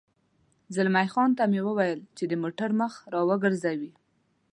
زلمی 0.75 1.07
خان 1.13 1.29
ته 1.37 1.43
مې 1.51 1.59
وویل 1.67 2.01
چې 2.17 2.23
د 2.27 2.33
موټر 2.43 2.69
مخ 2.79 2.93
را 3.13 3.21
وګرځوي. 3.29 3.91